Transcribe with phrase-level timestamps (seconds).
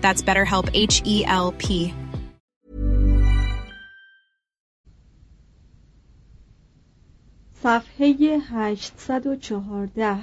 [0.00, 1.92] That's BetterHelp H E L P.
[7.62, 10.16] صفحه 814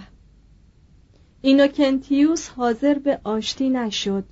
[1.42, 4.24] اینوکنتیوس حاضر به آشتی نشد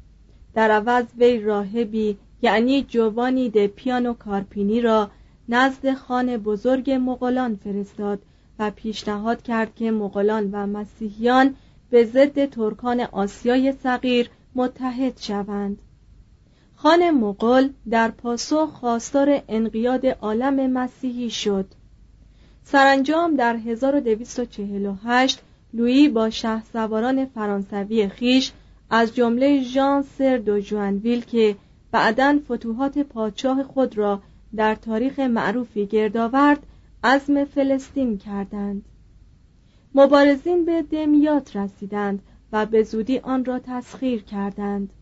[0.53, 5.11] در عوض وی راهبی یعنی جوانی د پیانو کارپینی را
[5.49, 8.21] نزد خان بزرگ مغولان فرستاد
[8.59, 11.55] و پیشنهاد کرد که مغولان و مسیحیان
[11.89, 15.77] به ضد ترکان آسیای صغیر متحد شوند.
[16.75, 21.65] خان مغول در پاسخ خواستار انقیاد عالم مسیحی شد.
[22.63, 25.41] سرانجام در 1248
[25.73, 28.51] لویی با شه سواران فرانسوی خیش
[28.89, 31.55] از جمله ژان سر دو جوانویل که
[31.91, 34.21] بعدا فتوحات پادشاه خود را
[34.55, 36.63] در تاریخ معروفی گردآورد
[37.03, 38.85] عزم فلسطین کردند.
[39.95, 42.19] مبارزین به دمیات رسیدند
[42.51, 44.93] و به زودی آن را تسخیر کردند.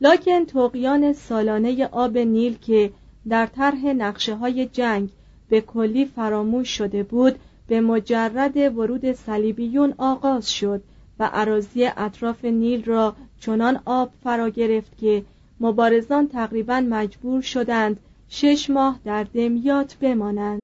[0.00, 2.90] لکن توقیان سالانه آب نیل که
[3.28, 5.10] در طرح نقشه های جنگ
[5.48, 10.82] به کلی فراموش شده بود به مجرد ورود صلیبیون آغاز شد
[11.18, 15.24] و عراضی اطراف نیل را چنان آب فرا گرفت که
[15.60, 20.63] مبارزان تقریبا مجبور شدند شش ماه در دمیات بمانند.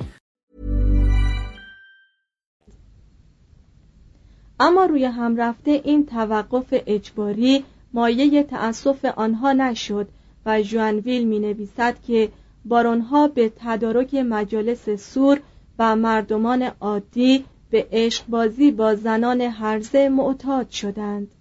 [4.61, 7.63] اما روی هم رفته این توقف اجباری
[7.93, 10.07] مایه تأسف آنها نشد
[10.45, 12.29] و ژوانویل می نویسد که
[12.65, 15.39] بارونها به تدارک مجالس سور
[15.79, 21.31] و مردمان عادی به عشقبازی با زنان هرزه معتاد شدند.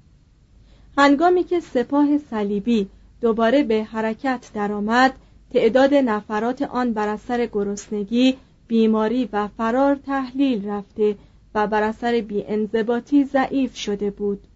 [0.98, 2.88] هنگامی که سپاه صلیبی
[3.20, 5.14] دوباره به حرکت درآمد
[5.52, 8.36] تعداد نفرات آن بر اثر گرسنگی
[8.68, 11.16] بیماری و فرار تحلیل رفته
[11.54, 14.46] و بر اثر بیانضباطی ضعیف شده بود.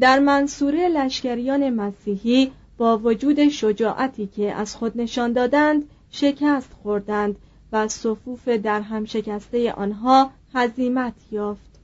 [0.00, 7.36] در منصوره لشکریان مسیحی با وجود شجاعتی که از خود نشان دادند شکست خوردند
[7.72, 11.80] و صفوف در هم شکسته آنها هزیمت یافت.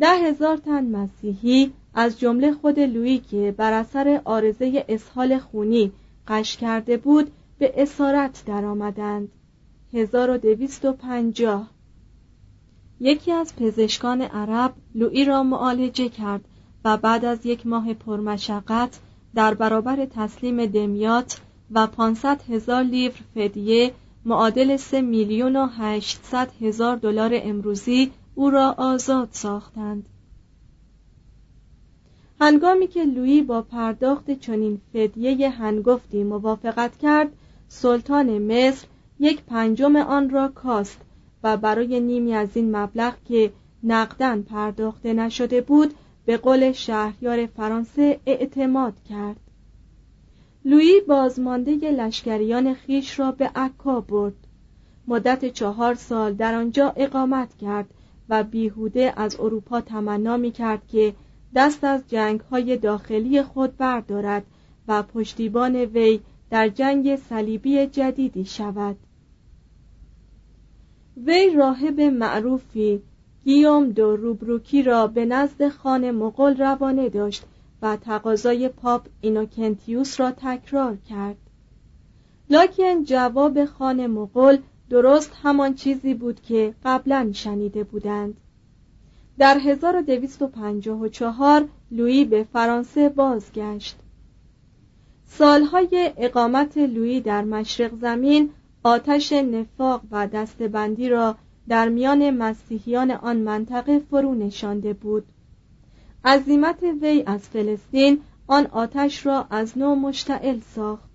[0.00, 5.92] ده هزار تن مسیحی از جمله خود لویی که بر اثر آرزه اسهال خونی
[6.28, 9.28] قش کرده بود به اسارت درآمدند.
[9.92, 11.73] 1250
[13.00, 16.44] یکی از پزشکان عرب لویی را معالجه کرد
[16.84, 19.00] و بعد از یک ماه پرمشقت
[19.34, 23.92] در برابر تسلیم دمیات و 500 هزار لیور فدیه
[24.24, 30.08] معادل 3 میلیون و 800 هزار دلار امروزی او را آزاد ساختند.
[32.40, 37.32] هنگامی که لویی با پرداخت چنین فدیه هنگفتی موافقت کرد
[37.68, 38.86] سلطان مصر
[39.20, 41.00] یک پنجم آن را کاست
[41.44, 43.52] و برای نیمی از این مبلغ که
[43.82, 45.94] نقدن پرداخته نشده بود
[46.26, 49.36] به قول شهریار فرانسه اعتماد کرد.
[50.64, 54.34] لویی بازمانده لشکریان خیش را به عکا برد.
[55.08, 57.86] مدت چهار سال در آنجا اقامت کرد
[58.28, 61.14] و بیهوده از اروپا تمنا می کرد که
[61.54, 64.46] دست از جنگ های داخلی خود بردارد
[64.88, 66.20] و پشتیبان وی
[66.50, 68.96] در جنگ صلیبی جدیدی شود.
[71.16, 73.02] وی راهب معروفی.
[73.44, 77.44] گیوم دو روبروکی را به نزد خان مغول روانه داشت
[77.82, 81.36] و تقاضای پاپ اینوکنتیوس را تکرار کرد.
[82.50, 84.58] لاکن جواب خان مغول
[84.90, 88.36] درست همان چیزی بود که قبلا شنیده بودند.
[89.38, 93.96] در 1254 لویی به فرانسه بازگشت.
[95.26, 98.50] سالهای اقامت لویی در مشرق زمین
[98.86, 101.36] آتش نفاق و دستبندی را
[101.68, 105.24] در میان مسیحیان آن منطقه فرو نشانده بود.
[106.24, 111.10] عظیمت وی از فلسطین آن آتش را از نو مشتعل ساخت.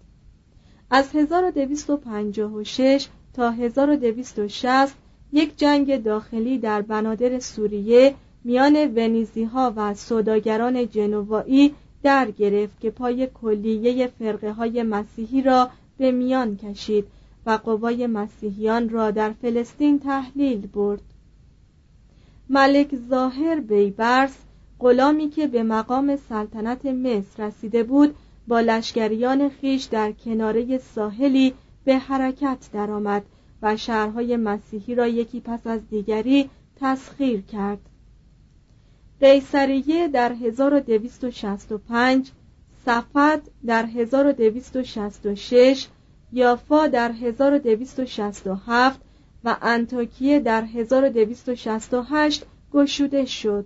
[0.91, 4.95] از 1256 تا 1260
[5.33, 12.91] یک جنگ داخلی در بنادر سوریه میان ونیزی ها و سوداگران جنوایی در گرفت که
[12.91, 17.05] پای کلیه فرقه های مسیحی را به میان کشید
[17.45, 21.01] و قوای مسیحیان را در فلسطین تحلیل برد.
[22.49, 24.37] ملک ظاهر بیبرس
[24.79, 28.15] غلامی که به مقام سلطنت مصر رسیده بود
[28.47, 31.53] با لشکریان خیش در کناره ساحلی
[31.85, 33.23] به حرکت درآمد
[33.61, 36.49] و شهرهای مسیحی را یکی پس از دیگری
[36.81, 37.79] تسخیر کرد.
[39.21, 42.31] قیصریه در 1265
[42.85, 45.87] صفد در 1266
[46.33, 49.01] یافا در 1267
[49.43, 53.65] و انتاکیه در 1268 گشوده شد.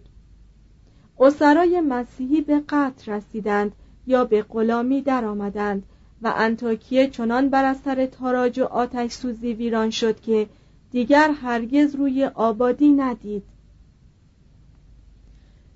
[1.19, 3.71] اسرای مسیحی به قتل رسیدند
[4.07, 5.83] یا به غلامی درآمدند
[6.21, 10.47] و انتاکیه چنان بر اثر تاراج و آتش سوزی ویران شد که
[10.91, 13.43] دیگر هرگز روی آبادی ندید.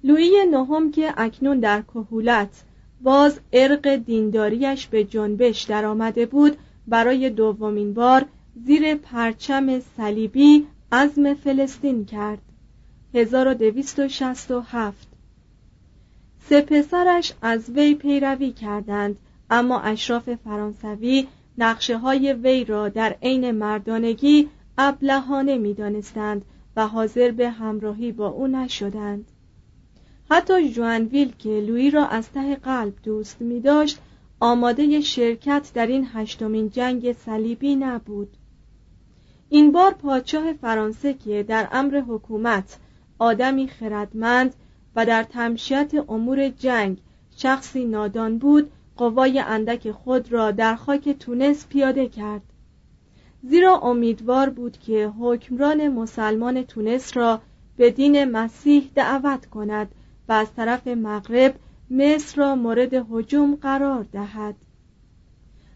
[0.03, 2.63] لویی نهم که اکنون در کهولت
[3.01, 6.57] باز ارق دینداریش به جنبش درآمده بود
[6.87, 8.25] برای دومین بار
[8.65, 12.41] زیر پرچم صلیبی عزم فلسطین کرد.
[13.13, 15.07] 1267
[16.49, 19.19] سه پسرش از وی پیروی کردند
[19.49, 26.45] اما اشراف فرانسوی نقشه های وی را در عین مردانگی ابلهانه می دانستند
[26.75, 29.25] و حاضر به همراهی با او نشدند.
[30.29, 33.99] حتی جوانویل که لویی را از ته قلب دوست می داشت
[34.39, 38.37] آماده شرکت در این هشتمین جنگ صلیبی نبود.
[39.49, 42.79] این بار پادشاه فرانسه که در امر حکومت
[43.19, 44.53] آدمی خردمند
[44.95, 46.97] و در تمشیت امور جنگ
[47.37, 52.41] شخصی نادان بود قوای اندک خود را در خاک تونس پیاده کرد.
[53.43, 57.41] زیرا امیدوار بود که حکمران مسلمان تونس را
[57.77, 59.91] به دین مسیح دعوت کند
[60.29, 61.55] و از طرف مغرب
[61.89, 64.55] مصر را مورد هجوم قرار دهد.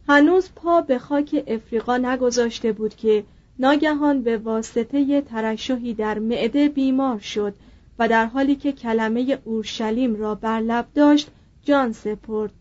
[0.07, 3.23] هنوز پا به خاک افریقا نگذاشته بود که
[3.59, 7.53] ناگهان به واسطه ترشحی در معده بیمار شد
[7.99, 11.31] و در حالی که کلمه اورشلیم را بر لب داشت
[11.63, 12.53] جان سپرد.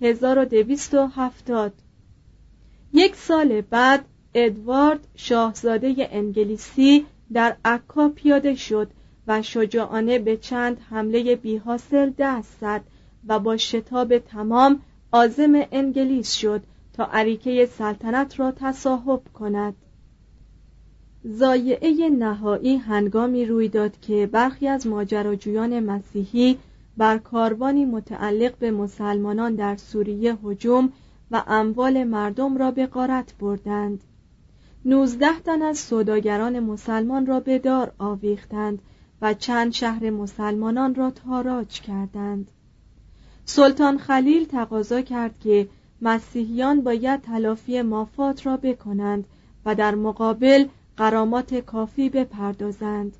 [0.00, 1.72] 1270
[2.92, 8.90] یک سال بعد ادوارد شاهزاده انگلیسی در عکا پیاده شد
[9.26, 12.80] و شجاعانه به چند حمله بیحاصل دست زد
[13.28, 14.80] و با شتاب تمام
[15.12, 16.62] عازم انگلیس شد
[16.92, 19.74] تا عریکه سلطنت را تصاحب کند.
[21.24, 26.58] زایعه نهایی هنگامی روی داد که برخی از ماجراجویان مسیحی
[26.96, 30.92] بر کاروانی متعلق به مسلمانان در سوریه هجوم
[31.30, 34.00] و اموال مردم را به غارت بردند.
[34.84, 38.82] نوزده تن از سوداگران مسلمان را به دار آویختند
[39.22, 42.50] و چند شهر مسلمانان را تاراج کردند.
[43.44, 45.68] سلطان خلیل تقاضا کرد که
[46.02, 49.24] مسیحیان باید تلافی مافات را بکنند
[49.64, 53.16] و در مقابل قرامات کافی بپردازند.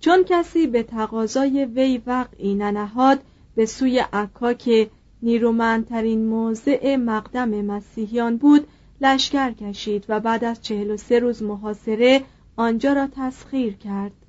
[0.00, 3.20] چون کسی به تقاضای وی وقعی ننهاد
[3.54, 4.90] به سوی عکا که
[5.22, 8.66] نیرومندترین موضع مقدم مسیحیان بود
[9.00, 12.22] لشکر کشید و بعد از چهل و سه روز محاصره
[12.56, 14.19] آنجا را تسخیر کرد.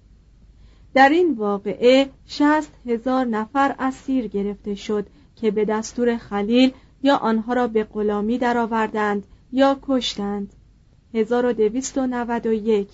[0.93, 6.71] در این واقعه شست هزار نفر اسیر گرفته شد که به دستور خلیل
[7.03, 10.53] یا آنها را به غلامی درآوردند یا کشتند.
[11.13, 12.87] 1291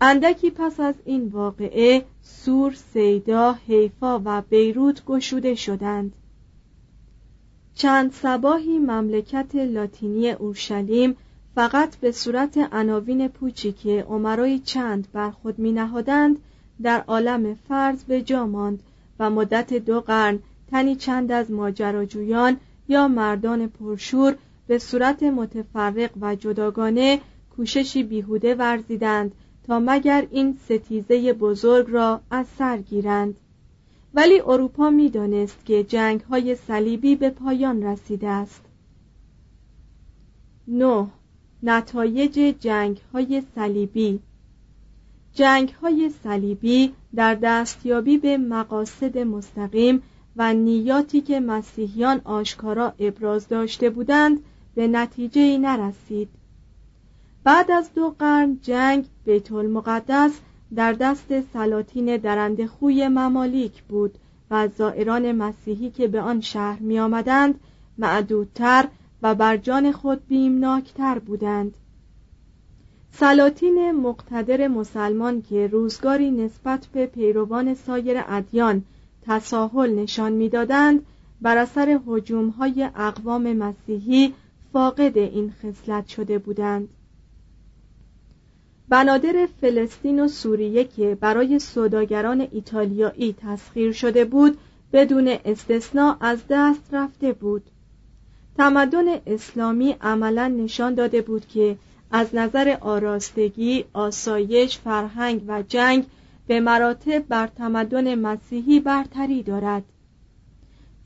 [0.00, 6.16] اندکی پس از این واقعه سور، سیدا، حیفا و بیروت گشوده شدند.
[7.74, 11.16] چند سباهی مملکت لاتینی اورشلیم
[11.54, 16.38] فقط به صورت عناوین پوچی که عمرای چند بر خود می نهادند
[16.82, 18.82] در عالم فرض به جا ماند
[19.18, 20.38] و مدت دو قرن
[20.70, 22.56] تنی چند از ماجراجویان
[22.88, 27.20] یا مردان پرشور به صورت متفرق و جداگانه
[27.56, 29.32] کوششی بیهوده ورزیدند
[29.66, 33.36] تا مگر این ستیزه بزرگ را از سر گیرند
[34.14, 38.64] ولی اروپا می‌دانست که جنگ های صلیبی به پایان رسیده است
[40.68, 41.06] 9.
[41.62, 44.20] نتایج جنگ های صلیبی
[45.34, 50.02] جنگ های صلیبی در دستیابی به مقاصد مستقیم
[50.36, 54.40] و نیاتی که مسیحیان آشکارا ابراز داشته بودند
[54.74, 56.28] به نتیجه نرسید.
[57.44, 60.32] بعد از دو قرن جنگ بیت المقدس
[60.74, 64.18] در دست سلاطین درند خوی ممالیک بود
[64.50, 67.60] و زائران مسیحی که به آن شهر می آمدند
[67.98, 68.88] معدودتر
[69.22, 71.74] و بر جان خود بیمناکتر بودند.
[73.20, 78.82] سلاطین مقتدر مسلمان که روزگاری نسبت به پیروان سایر ادیان
[79.26, 81.06] تساهل نشان می‌دادند
[81.40, 82.00] بر اثر
[82.58, 84.34] های اقوام مسیحی
[84.72, 86.88] فاقد این خصلت شده بودند.
[88.88, 94.58] بنادر فلسطین و سوریه که برای سوداگران ایتالیایی تسخیر شده بود
[94.92, 97.62] بدون استثنا از دست رفته بود.
[98.56, 101.76] تمدن اسلامی عملا نشان داده بود که
[102.16, 106.06] از نظر آراستگی، آسایش، فرهنگ و جنگ
[106.46, 109.82] به مراتب بر تمدن مسیحی برتری دارد.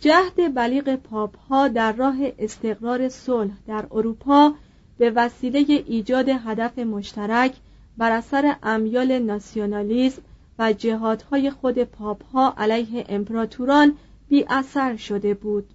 [0.01, 4.55] جهد بلیغ پاپ ها در راه استقرار صلح در اروپا
[4.99, 7.53] به وسیله ایجاد هدف مشترک
[7.99, 10.23] بر اثر امیال ناسیونالیسم
[10.59, 13.97] و جهادهای خود پاپ ها علیه امپراتوران
[14.29, 15.67] بی اثر شده بود.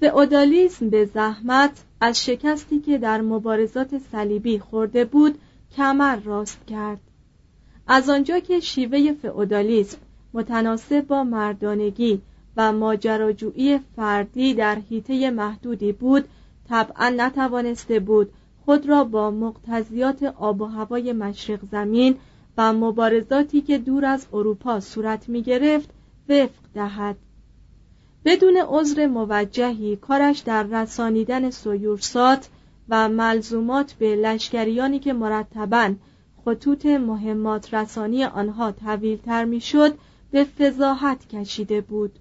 [0.00, 5.38] فئودالیسم به زحمت از شکستی که در مبارزات صلیبی خورده بود
[5.76, 7.00] کمر راست کرد.
[7.86, 9.98] از آنجا که شیوه فئودالیسم
[10.34, 12.20] متناسب با مردانگی
[12.56, 16.24] و ماجراجویی فردی در حیطه محدودی بود
[16.68, 18.32] طبعا نتوانسته بود
[18.64, 22.16] خود را با مقتضیات آب و هوای مشرق زمین
[22.58, 25.90] و مبارزاتی که دور از اروپا صورت می گرفت
[26.28, 27.16] وفق دهد.
[28.24, 32.48] بدون عذر موجهی کارش در رسانیدن سویورسات
[32.88, 35.94] و ملزومات به لشکریانی که مرتبا
[36.44, 39.94] خطوط مهمات رسانی آنها طویلتر می‌شد
[40.30, 42.18] به فضاحت کشیده بود.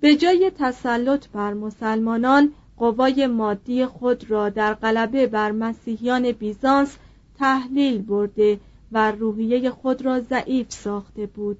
[0.00, 6.96] به جای تسلط بر مسلمانان قوای مادی خود را در غلبه بر مسیحیان بیزانس
[7.38, 8.60] تحلیل برده
[8.92, 11.58] و روحیه خود را ضعیف ساخته بود.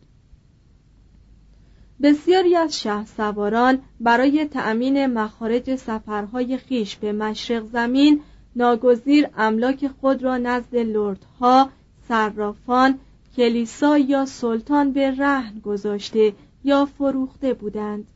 [2.02, 8.20] بسیاری از شه سواران برای تأمین مخارج سفرهای خیش به مشرق زمین
[8.56, 11.70] ناگزیر املاک خود را نزد لردها،
[12.08, 12.98] صرافان،
[13.36, 16.32] کلیسا یا سلطان به رهن گذاشته
[16.64, 18.06] یا فروخته بودند.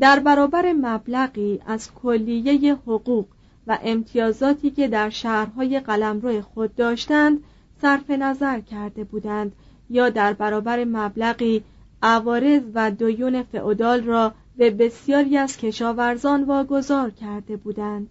[0.00, 3.26] در برابر مبلغی از کلیه حقوق
[3.66, 7.44] و امتیازاتی که در شهرهای قلمرو خود داشتند
[7.82, 9.52] صرف نظر کرده بودند
[9.90, 11.62] یا در برابر مبلغی
[12.06, 18.10] عوارض و دیون فئودال را به بسیاری از کشاورزان واگذار کرده بودند.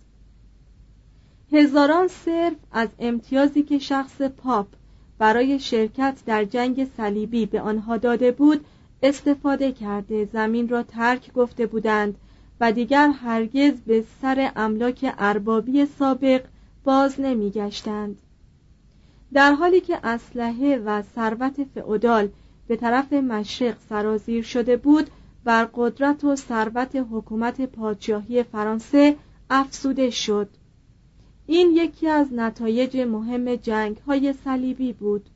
[1.51, 4.67] هزاران صرف از امتیازی که شخص پاپ
[5.17, 8.65] برای شرکت در جنگ صلیبی به آنها داده بود
[9.03, 12.15] استفاده کرده زمین را ترک گفته بودند
[12.61, 16.43] و دیگر هرگز به سر املاک اربابی سابق
[16.83, 18.17] باز نمیگشتند.
[19.33, 22.29] در حالی که اسلحه و ثروت فئودال
[22.67, 25.09] به طرف مشرق سرازیر شده بود
[25.43, 29.15] بر قدرت و ثروت حکومت پادشاهی فرانسه
[29.49, 30.49] افسوده شد.
[31.47, 35.29] این یکی از نتایج مهم جنگ های صلیبی بود.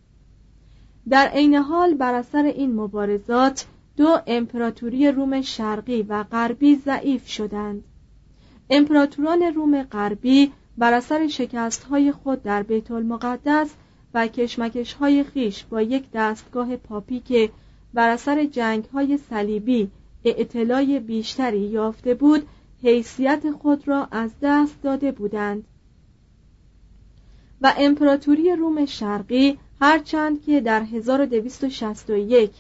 [1.10, 3.66] در عین حال بر اثر این مبارزات
[3.98, 7.84] دو امپراتوری روم شرقی و غربی ضعیف شدند.
[8.70, 13.70] امپراتوران روم غربی بر اثر شکست های خود در بیت المقدس
[14.14, 17.50] و کشمکش های خیش با یک دستگاه پاپی که
[17.94, 19.92] بر اثر جنگ های صلیبی
[20.26, 22.48] اطلاع بیشتری یافته بود
[22.84, 25.64] حیثیت خود را از دست داده بودند.
[27.62, 32.52] و امپراتوری روم شرقی هرچند که در 1261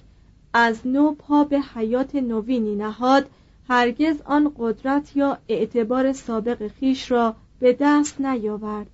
[0.54, 3.30] از نو پا به حیات نوینی نهاد
[3.70, 8.88] هرگز آن قدرت یا اعتبار سابق خیش را به دست نیاورد.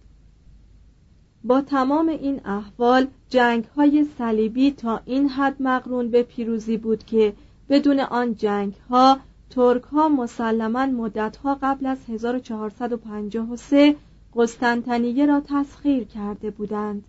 [1.47, 7.33] با تمام این احوال جنگ های صلیبی تا این حد مقرون به پیروزی بود که
[7.69, 13.95] بدون آن جنگ ها ترک ها مسلما مدت ها قبل از 1453
[14.35, 17.03] قسطنطنیه را تسخیر کرده بودند.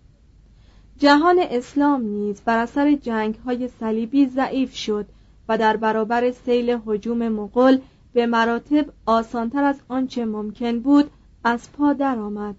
[0.97, 5.05] جهان اسلام نیز بر اثر جنگ های صلیبی ضعیف شد
[5.49, 7.79] و در برابر سیل هجوم مغول
[8.13, 11.11] به مراتب آسانتر از آنچه ممکن بود
[11.43, 12.55] از پا درآمد.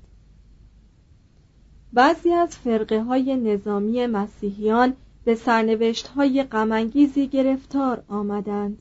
[1.93, 8.79] بعضی از فرقه های نظامی مسیحیان به سرنوشت های غمانگیزی گرفتار آمدند.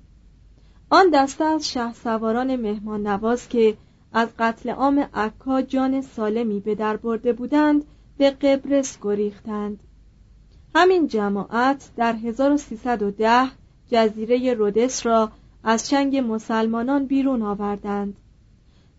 [0.89, 3.77] آن دسته از شه سواران مهمان نواز که
[4.13, 7.85] از قتل عام عکا جان سالمی به در برده بودند
[8.17, 9.79] به قبرس گریختند.
[10.75, 13.47] همین جماعت در 1310
[13.91, 15.31] جزیره رودس را
[15.63, 18.17] از چنگ مسلمانان بیرون آوردند.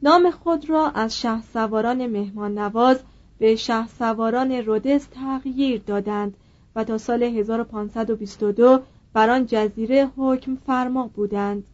[0.03, 3.01] نام خود را از شه سواران مهمان نواز
[3.39, 6.35] به شه سواران رودس تغییر دادند
[6.77, 8.81] و تا سال 1522
[9.13, 11.65] بر آن جزیره حکم فرما بودند.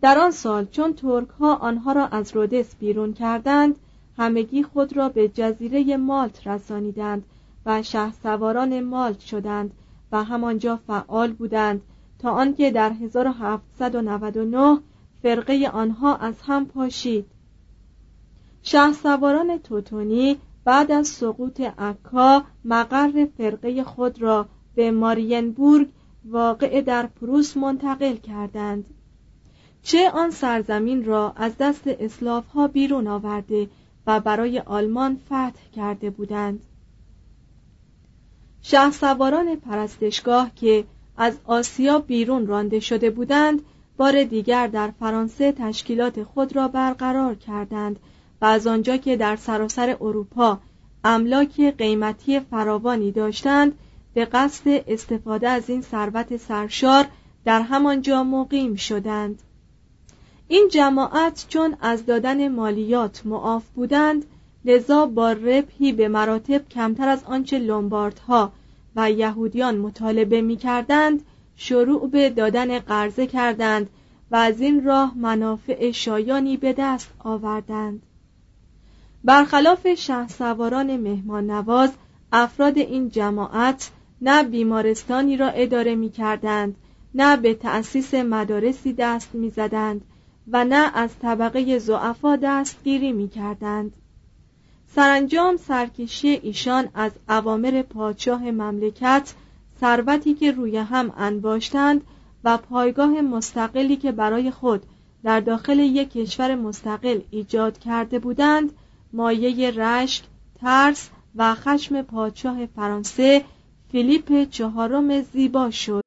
[0.00, 3.76] در آن سال چون ترک ها آنها را از رودس بیرون کردند
[4.18, 7.24] همگی خود را به جزیره مالت رسانیدند
[7.66, 9.70] و شه سواران مالت شدند
[10.12, 11.82] و همانجا فعال بودند
[12.18, 14.78] تا آنکه در 1799
[15.22, 17.26] فرقه آنها از هم پاشید.
[18.66, 25.88] شه سواران توتونی بعد از سقوط عکا مقر فرقه خود را به مارینبورگ
[26.24, 28.84] واقع در پروس منتقل کردند.
[29.82, 33.68] چه آن سرزمین را از دست اسلاف ها بیرون آورده
[34.06, 36.60] و برای آلمان فتح کرده بودند.
[38.62, 40.84] شه سواران پرستشگاه که
[41.16, 43.62] از آسیا بیرون رانده شده بودند
[43.96, 47.98] بار دیگر در فرانسه تشکیلات خود را برقرار کردند
[48.44, 50.58] و از آنجا که در سراسر اروپا
[51.04, 53.78] املاک قیمتی فراوانی داشتند
[54.14, 57.04] به قصد استفاده از این ثروت سرشار
[57.44, 59.42] در همانجا مقیم شدند.
[60.48, 64.24] این جماعت چون از دادن مالیات معاف بودند
[64.64, 68.52] لذا با ربحی به مراتب کمتر از آنچه لومباردها
[68.96, 71.22] و یهودیان مطالبه می کردند
[71.56, 73.88] شروع به دادن قرضه کردند
[74.30, 78.02] و از این راه منافع شایانی به دست آوردند.
[79.24, 81.92] برخلاف شه سواران مهمان نواز
[82.32, 86.76] افراد این جماعت نه بیمارستانی را اداره می کردند
[87.14, 90.00] نه به تأسیس مدارسی دست می زدند
[90.48, 93.92] و نه از طبقه زعفا دستگیری می کردند
[94.86, 99.34] سرانجام سرکشی ایشان از اوامر پادشاه مملکت
[99.80, 102.02] ثروتی که روی هم انباشتند
[102.44, 104.82] و پایگاه مستقلی که برای خود
[105.24, 108.72] در داخل یک کشور مستقل ایجاد کرده بودند
[109.13, 110.23] مایه رشک،
[110.61, 113.45] ترس و خشم پادشاه فرانسه
[113.91, 116.01] فیلیپ چهارم زیبا شد.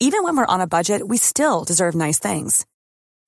[0.00, 2.66] Even when we're on a budget, we still deserve nice things.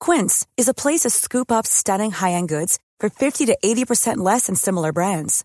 [0.00, 4.46] Quince is a place to scoop up stunning high-end goods for 50 to 80% less
[4.46, 5.44] than similar brands.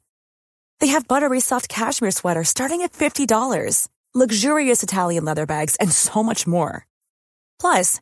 [0.79, 6.23] They have buttery soft cashmere sweaters starting at $50, luxurious Italian leather bags, and so
[6.23, 6.85] much more.
[7.59, 8.01] Plus,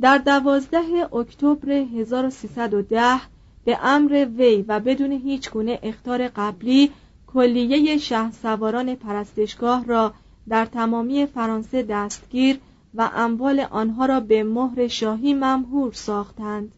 [0.00, 3.20] در دوازده اکتبر 1310
[3.64, 6.90] به امر وی و بدون هیچ گونه اختار قبلی
[7.26, 10.14] کلیه شه سواران پرستشگاه را
[10.48, 12.58] در تمامی فرانسه دستگیر
[12.94, 16.72] و اموال آنها را به مهر شاهی ممهور ساختند.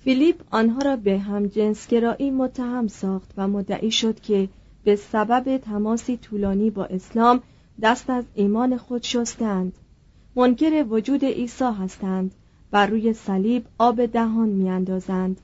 [0.00, 4.48] فیلیپ آنها را به هم جنسگرایی متهم ساخت و مدعی شد که
[4.84, 7.42] به سبب تماسی طولانی با اسلام
[7.82, 9.72] دست از ایمان خود شستند.
[10.36, 12.34] منکر وجود عیسی هستند.
[12.72, 15.40] و روی صلیب آب دهان میاندازند.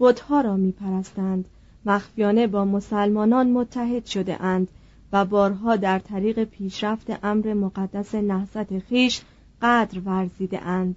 [0.00, 1.44] بتها را میپرستند.
[1.86, 4.68] مخفیانه با مسلمانان متحد شده اند
[5.12, 9.22] و بارها در طریق پیشرفت امر مقدس نهضت خیش
[9.62, 10.96] قدر ورزیده اند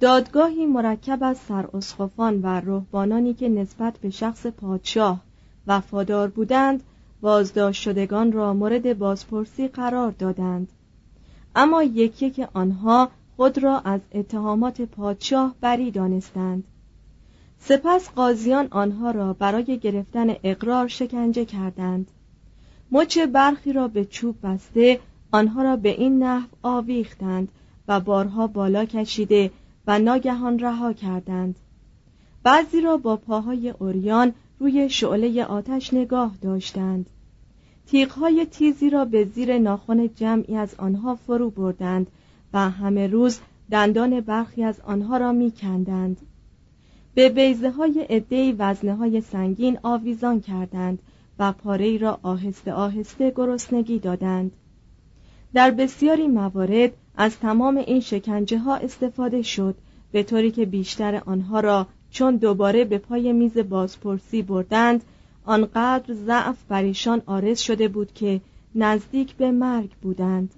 [0.00, 5.20] دادگاهی مرکب از سراسخفان و رهبانانی که نسبت به شخص پادشاه
[5.66, 6.82] وفادار بودند
[7.20, 10.68] بازداشت شدگان را مورد بازپرسی قرار دادند.
[11.56, 16.64] اما یک یک آنها خود را از اتهامات پادشاه بری دانستند.
[17.58, 22.10] سپس قاضیان آنها را برای گرفتن اقرار شکنجه کردند.
[22.92, 25.00] مچ برخی را به چوب بسته
[25.32, 27.48] آنها را به این نحو آویختند
[27.88, 29.50] و بارها بالا کشیده
[29.86, 31.56] و ناگهان رها کردند.
[32.42, 37.06] بعضی را با پاهای اوریان روی شعله آتش نگاه داشتند.
[37.86, 42.06] تیغهای تیزی را به زیر ناخن جمعی از آنها فرو بردند
[42.52, 46.16] و همه روز دندان برخی از آنها را می کندند.
[47.14, 50.98] به بیزه های عدهای وزنه های سنگین آویزان کردند
[51.38, 54.52] و پاره را آهسته آهسته گرسنگی دادند
[55.54, 59.74] در بسیاری موارد از تمام این شکنجه ها استفاده شد
[60.12, 65.02] به طوری که بیشتر آنها را چون دوباره به پای میز بازپرسی بردند
[65.46, 68.40] آنقدر ضعف بر ایشان آرز شده بود که
[68.74, 70.54] نزدیک به مرگ بودند.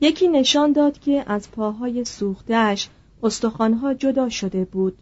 [0.00, 2.88] یکی نشان داد که از پاهای سوختش
[3.22, 4.98] استخوانها جدا شده بود.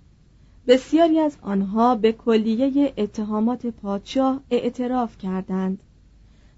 [0.66, 5.78] بسیاری از آنها به کلیه اتهامات پادشاه اعتراف کردند.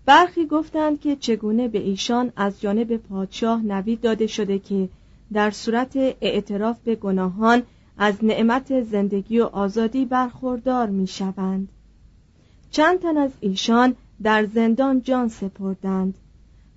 [0.07, 4.89] برخی گفتند که چگونه به ایشان از جانب پادشاه نوید داده شده که
[5.33, 7.63] در صورت اعتراف به گناهان
[7.99, 11.69] از نعمت زندگی و آزادی برخوردار می شوند.
[12.71, 16.15] چند تن از ایشان در زندان جان سپردند.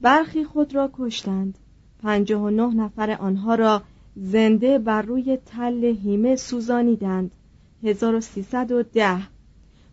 [0.02, 1.58] برخی خود را کشتند.
[2.04, 3.82] پنجاه و نه نفر آنها را
[4.16, 7.32] زنده بر روی تل هیمه سوزانیدند.
[7.84, 9.18] 1310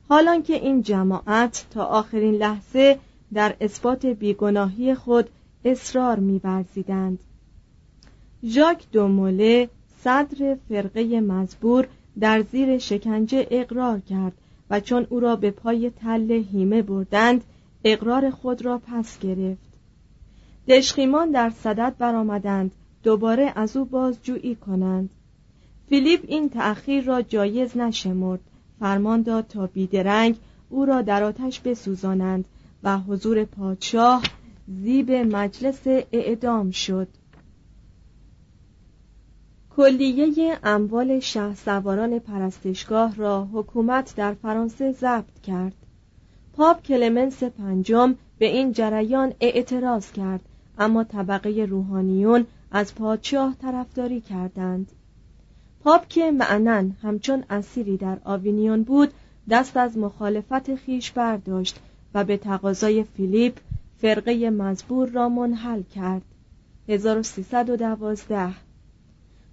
[0.09, 2.99] حالان که این جماعت تا آخرین لحظه
[3.33, 5.31] در اثبات بیگناهی خود
[5.65, 7.19] اصرار می‌ورزیدند.
[8.45, 9.69] ژاک دوموله
[10.05, 11.89] صدر فرقه مزبور
[12.21, 14.33] در زیر شکنجه اقرار کرد
[14.71, 17.45] و چون او را به پای تل هیمه بردند
[17.85, 19.73] اقرار خود را پس گرفت.
[20.69, 22.71] دشخیمان در صدد برآمدند
[23.03, 25.11] دوباره از او بازجویی کنند.
[25.89, 28.41] فیلیپ این تأخیر را جایز نشمرد.
[28.81, 30.37] فرمان داد تا بیدرنگ
[30.71, 32.45] او را در آتش بسوزانند
[32.83, 34.23] و حضور پادشاه
[34.69, 37.09] زیب مجلس اعدام شد.
[39.77, 45.73] کلیه اموال شه سواران پرستشگاه را حکومت در فرانسه ضبط کرد.
[46.57, 50.41] پاپ کلمنس پنجم به این جریان اعتراض کرد
[50.79, 54.93] اما طبقه روحانیون از پادشاه طرفداری کردند.
[55.85, 59.13] پاپ که معنا همچون اسیری در آوینیون بود
[59.51, 61.81] دست از مخالفت خویش برداشت
[62.15, 63.57] و به تقاضای فیلیپ
[63.99, 66.23] فرقه مزبور را منحل کرد.
[66.89, 68.64] 1312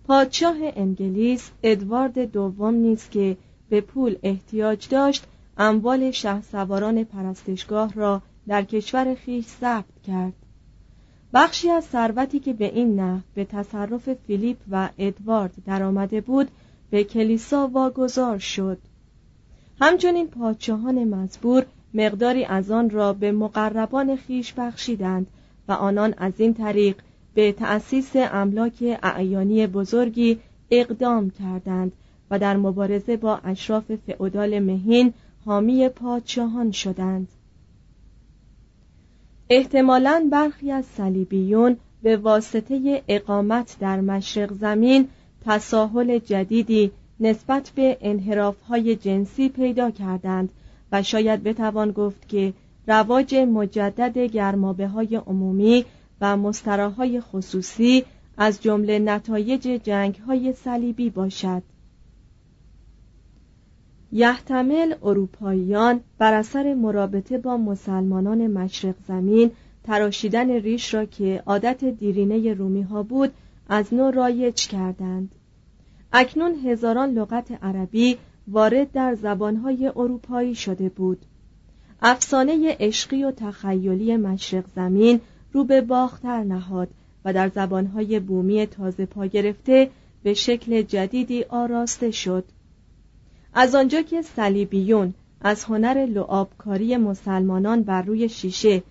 [0.07, 3.37] پادشاه انگلیس ادوارد دوم نیز که
[3.69, 5.23] به پول احتیاج داشت
[5.57, 10.33] اموال شه سواران پرستشگاه را در کشور خیش ضبط کرد.
[11.33, 16.47] بخشی از ثروتی که به این نحو به تصرف فیلیپ و ادوارد درآمده بود
[16.89, 18.77] به کلیسا واگذار شد.
[19.81, 25.27] همچنین پادشاهان مزبور مقداری از آن را به مقربان خیش بخشیدند
[25.67, 26.95] و آنان از این طریق
[27.33, 30.39] به تأسیس املاک اعیانی بزرگی
[30.71, 31.91] اقدام کردند
[32.31, 35.13] و در مبارزه با اشراف فئودال مهین
[35.45, 37.27] حامی پادشاهان شدند.
[39.49, 45.07] احتمالا برخی از صلیبیون به واسطه اقامت در مشرق زمین
[45.45, 50.49] تساهل جدیدی نسبت به انحرافهای جنسی پیدا کردند
[50.91, 52.53] و شاید بتوان گفت که
[52.87, 55.85] رواج مجدد گرمابه های عمومی
[56.21, 58.05] و مستراهای خصوصی
[58.37, 61.63] از جمله نتایج جنگ های صلیبی باشد.
[64.11, 69.51] یحتمل اروپاییان بر اثر مرابطه با مسلمانان مشرق زمین
[69.83, 73.33] تراشیدن ریش را که عادت دیرینه رومی ها بود
[73.69, 75.35] از نو رایج کردند.
[76.13, 81.25] اکنون هزاران لغت عربی وارد در زبانهای اروپایی شده بود.
[82.01, 85.21] افسانه عشقی و تخیلی مشرق زمین
[85.53, 86.89] رو به باختر نهاد
[87.25, 89.89] و در زبانهای بومی تازه پا گرفته
[90.23, 92.43] به شکل جدیدی آراسته شد.
[93.53, 98.83] از آنجا که صلیبیون از هنر لعابکاری مسلمانان بر روی شیشه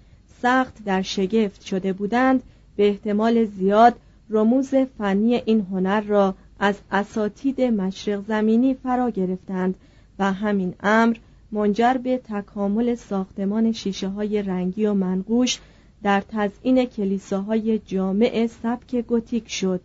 [0.42, 2.42] سخت در شگفت شده بودند
[2.77, 3.96] به احتمال زیاد
[4.31, 9.75] رموز فنی این هنر را از اساتید مشرق زمینی فرا گرفتند
[10.18, 11.16] و همین امر
[11.53, 15.59] منجر به تکامل ساختمان شیشه های رنگی و منقوش
[16.02, 19.80] در تزئین کلیساهای جامع سبک گوتیک شد.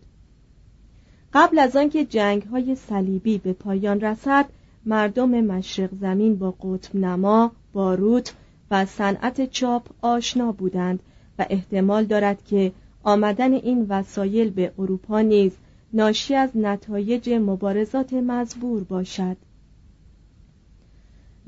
[1.34, 4.46] قبل از آنکه جنگ های صلیبی به پایان رسد
[4.86, 8.34] مردم مشرق زمین با قطب نما، باروت
[8.70, 11.00] و صنعت چاپ آشنا بودند
[11.38, 15.52] و احتمال دارد که آمدن این وسایل به اروپا نیز
[15.92, 19.36] ناشی از نتایج مبارزات مزبور باشد.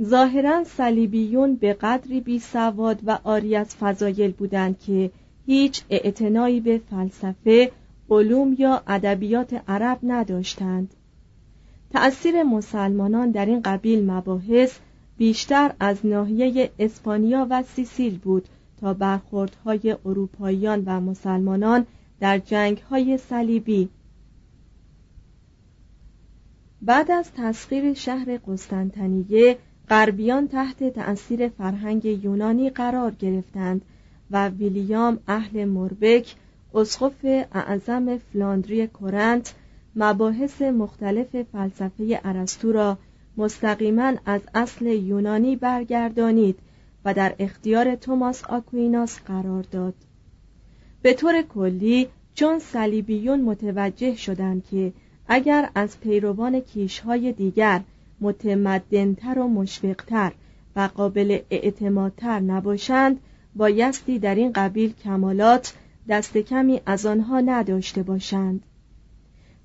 [0.02, 5.10] ظاهرا صلیبیون به قدری بی سواد و آری از فضایل بودند که
[5.46, 7.72] هیچ اعتنایی به فلسفه،
[8.10, 10.94] علوم یا ادبیات عرب نداشتند.
[11.90, 14.78] تأثیر مسلمانان در این قبیل مباحث
[15.16, 18.48] بیشتر از ناحیه اسپانیا و سیسیل بود
[18.80, 21.86] تا برخوردهای اروپاییان و مسلمانان
[22.20, 23.88] در جنگهای صلیبی
[26.82, 29.58] بعد از تسخیر شهر قسطنطنیه
[29.90, 33.82] غربیان تحت تأثیر فرهنگ یونانی قرار گرفتند
[34.30, 36.34] و ویلیام اهل مربک
[36.74, 39.54] اسقف اعظم فلاندری کورنت
[39.96, 42.98] مباحث مختلف فلسفه ارسطو را
[43.36, 46.58] مستقیما از اصل یونانی برگردانید
[47.04, 49.94] و در اختیار توماس آکویناس قرار داد.
[51.02, 54.92] به طور کلی چون صلیبیون متوجه شدند که
[55.28, 57.80] اگر از پیروان کیشهای دیگر
[58.20, 60.32] متمدنتر و مشفقتر
[60.76, 63.20] و قابل اعتمادتر نباشند
[63.56, 65.74] بایستی در این قبیل کمالات
[66.08, 68.62] دست کمی از آنها نداشته باشند.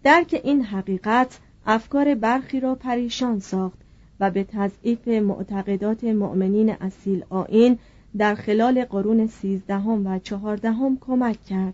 [0.03, 3.77] درک این حقیقت افکار برخی را پریشان ساخت
[4.19, 7.79] و به تضعیف معتقدات مؤمنین اصیل آین
[8.17, 11.73] در خلال قرون سیزدهم و چهاردهم کمک کرد.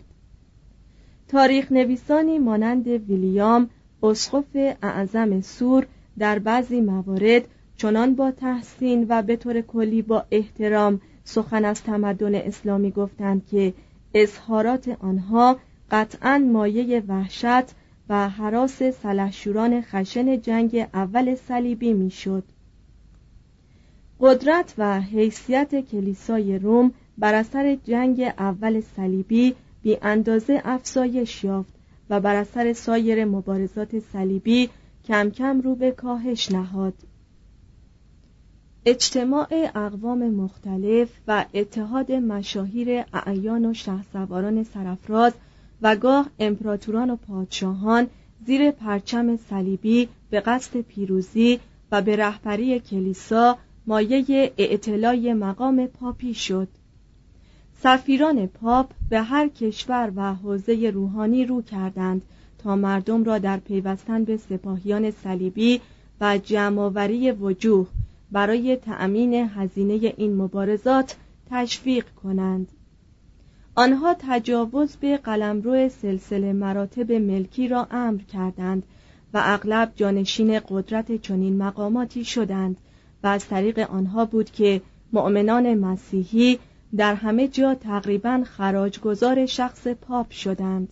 [1.28, 3.70] تاریخ نویسانی مانند ویلیام
[4.02, 5.86] اسقف اعظم سور
[6.20, 7.42] در بعضی موارد
[7.76, 13.74] چنان با تحسین و به طور کلی با احترام سخن از تمدن اسلامی گفتند که
[14.14, 15.56] اظهارات آنها
[15.90, 17.74] قطعا مایه وحشت
[18.08, 22.44] و حراس سلحشوران خشن جنگ اول صلیبی می‌شد.
[24.20, 31.72] قدرت و حیثیت کلیسای روم بر اثر جنگ اول صلیبی بی اندازه افزایش یافت
[32.10, 34.70] و بر اثر سایر مبارزات صلیبی
[35.04, 36.94] کم کم رو به کاهش نهاد.
[38.86, 45.32] اجتماع اقوام مختلف و اتحاد مشاهیر اعیان و شهسواران سرفراز
[45.82, 48.06] و گاه امپراتوران و پادشاهان
[48.46, 51.60] زیر پرچم صلیبی به قصد پیروزی
[51.92, 56.68] و به رهبری کلیسا مایه اعتلای مقام پاپی شد.
[57.82, 62.22] سفیران پاپ به هر کشور و حوزه روحانی رو کردند
[62.62, 65.80] تا مردم را در پیوستن به سپاهیان صلیبی
[66.20, 67.88] و جمعآوری وجوه
[68.32, 71.16] برای تأمین هزینه این مبارزات
[71.50, 72.68] تشویق کنند.
[73.74, 78.82] آنها تجاوز به قلمرو سلسله مراتب ملکی را امر کردند
[79.34, 82.76] و اغلب جانشین قدرت چنین مقاماتی شدند
[83.22, 86.58] و از طریق آنها بود که مؤمنان مسیحی
[86.96, 90.88] در همه جا تقریبا خراجگذار شخص پاپ شدند.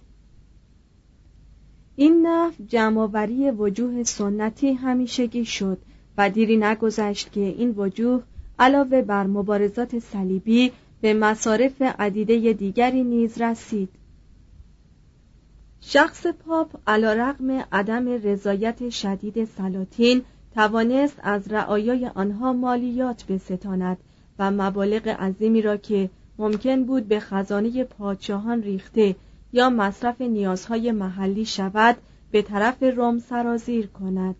[2.00, 5.78] این نحو جمعآوری وجوه سنتی همیشگی شد
[6.18, 8.22] و دیری نگذشت که این وجوه
[8.58, 13.88] علاوه بر مبارزات صلیبی به مصارف عدیده دیگری نیز رسید.
[15.80, 20.22] شخص پاپ علا رقم عدم رضایت شدید سلاطین
[20.54, 23.98] توانست از رعایای آنها مالیات بستاند
[24.38, 29.16] و مبالغ عظیمی را که ممکن بود به خزانه پادشاهان ریخته
[29.52, 31.96] یا مصرف نیازهای محلی شود
[32.30, 34.36] به طرف روم سرازیر کند.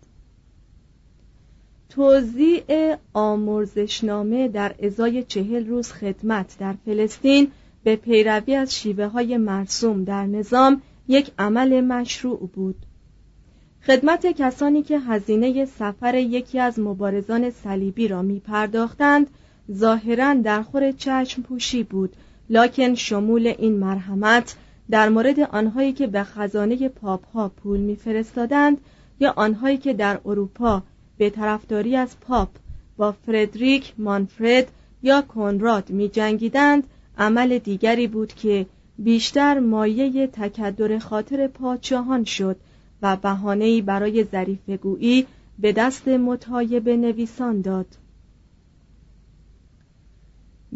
[1.89, 7.51] توضیع آمرزشنامه در ازای چهل روز خدمت در فلسطین
[7.83, 12.75] به پیروی از شیوه های مرسوم در نظام یک عمل مشروع بود.
[13.85, 19.27] خدمت کسانی که هزینه سفر یکی از مبارزان صلیبی را می پرداختند
[19.71, 22.15] ظاهرا در خور چشم پوشی بود
[22.49, 24.55] لکن شمول این مرحمت
[24.91, 28.77] در مورد آنهایی که به خزانه پاپ ها پول میفرستادند
[29.19, 30.83] یا آنهایی که در اروپا
[31.17, 32.49] به طرفداری از پاپ
[32.97, 34.71] با فردریک مانفرد
[35.03, 36.83] یا کنراد می جنگیدند
[37.17, 38.65] عمل دیگری بود که
[38.97, 42.55] بیشتر مایه تکدر خاطر پادشاهان شد
[43.01, 45.27] و بهانه‌ای برای ظریفگویی
[45.59, 47.87] به دست متایب نویسان داد.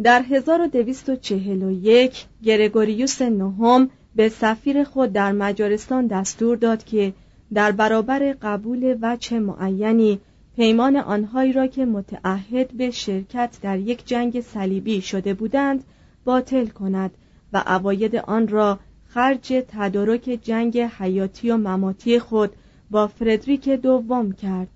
[0.04, 7.13] در 1241 گرگوریوس نهم به سفیر خود در مجارستان دستور داد که
[7.54, 10.19] در برابر قبول وجه معینی
[10.56, 15.84] پیمان آنهایی را که متعهد به شرکت در یک جنگ صلیبی شده بودند
[16.26, 17.12] باطل کند
[17.54, 22.52] و اواید آن را خرج تدارک جنگ حیاتی و مماتی خود
[22.91, 24.67] با فردریک دوم کرد.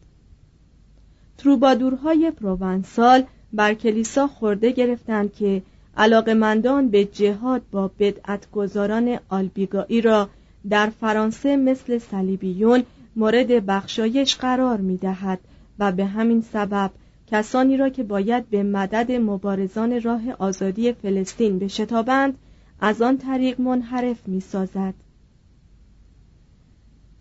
[1.37, 3.23] تروبادورهای پروانسال
[3.53, 5.61] بر کلیسا خورده گرفتند که
[5.97, 10.29] علاقمندان به جهاد با بدعتگذاران آلبیگایی را
[10.69, 12.83] در فرانسه مثل صلیبیون
[13.15, 15.39] مورد بخشایش قرار می دهد
[15.79, 16.91] و به همین سبب
[17.27, 22.37] کسانی را که باید به مدد مبارزان راه آزادی فلسطین بشتابند
[22.81, 24.93] از آن طریق منحرف می سازد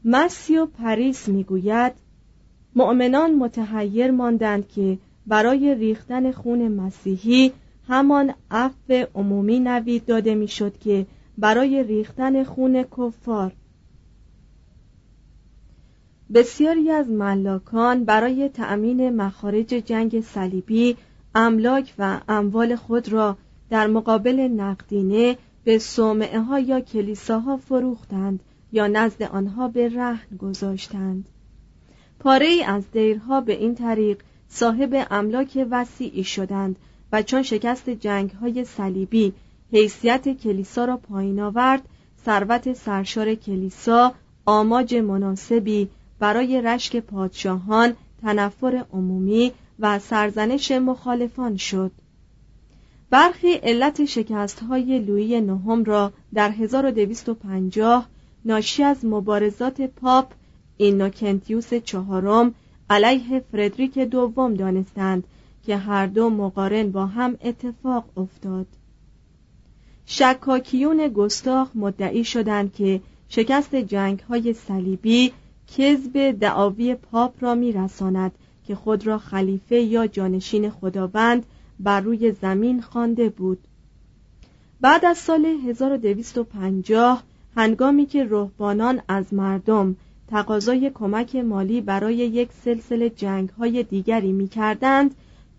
[0.05, 1.93] مسیو پریس می گوید
[2.75, 7.53] مؤمنان متحیر ماندند که برای ریختن خون مسیحی
[7.89, 11.07] همان عفو عمومی نوید داده می‌شد که
[11.39, 13.53] برای ریختن خون کفار.
[16.35, 20.97] بسیاری از ملاکان برای تأمین مخارج جنگ صلیبی
[21.35, 23.37] املاک و اموال خود را
[23.71, 28.41] در مقابل نقدینه به صومعه ها یا کلیساها فروختند
[28.73, 31.29] یا نزد آنها به رهن گذاشتند.
[32.19, 36.77] پاره از دیرها به این طریق صاحب املاک وسیعی شدند
[37.13, 39.33] و چون شکست جنگ های صلیبی
[39.73, 41.83] حیثیت کلیسا را پایین آورد
[42.25, 44.15] ثروت سرشار کلیسا
[44.47, 45.89] آماج مناسبی
[46.19, 51.93] برای رشک پادشاهان تنفر عمومی و سرزنش مخالفان شد.
[53.11, 58.09] برخی علت شکست های لویی نهم را در 1250
[58.45, 60.33] ناشی از مبارزات پاپ
[60.77, 62.55] اینوکنتیوس چهارم
[62.91, 65.25] علیه فردریک دوم دانستند
[65.67, 68.67] که هر دو مقارن با هم اتفاق افتاد.
[70.07, 75.33] شکاکیون گستاخ مدعی شدند که شکست جنگ های صلیبی
[75.77, 78.33] کذب دعاوی پاپ را میرساند
[78.67, 81.47] که خود را خلیفه یا جانشین خداوند
[81.81, 83.59] بر روی زمین خوانده بود.
[84.81, 87.23] بعد از سال 1250
[87.57, 89.97] هنگامی که رهبانان از مردم
[90.29, 95.15] تقاضای کمک مالی برای یک سلسله جنگ های دیگری می کردند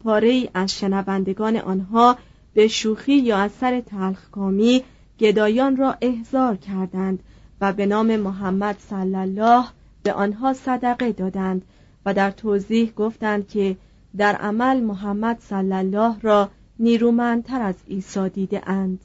[0.08, 2.18] پاره از شنوندگان آنها
[2.54, 4.84] به شوخی یا از سر تلخکامی
[5.20, 7.20] گدایان را احضار کردند
[7.62, 9.66] و به نام محمد صلی الله
[10.04, 11.62] به آنها صدقه دادند
[12.06, 13.78] و در توضیح گفتند که
[14.18, 19.00] در عمل محمد صلی الله را نیرومندتر از عیسی دیده اند.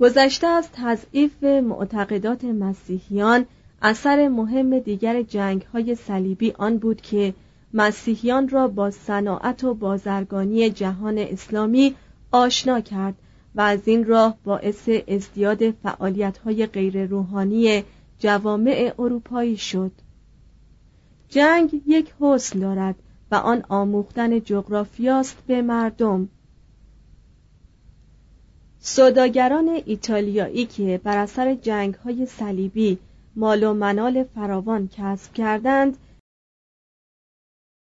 [0.00, 3.46] گذشته از تضعیف معتقدات مسیحیان
[3.82, 7.34] اثر مهم دیگر جنگ های صلیبی آن بود که
[7.74, 11.94] مسیحیان را با صناعت و بازرگانی جهان اسلامی
[12.30, 13.14] آشنا کرد
[13.54, 17.84] و از این راه باعث ازدیاد فعالیت های غیر روحانی
[18.18, 19.92] جوامع اروپایی شد.
[21.28, 22.94] جنگ یک حسن دارد
[23.30, 26.28] و آن آموختن جغرافیاست به مردم.
[28.80, 32.98] سوداگران ایتالیایی که بر اثر جنگ های صلیبی
[33.36, 35.96] مال و منال فراوان کسب کردند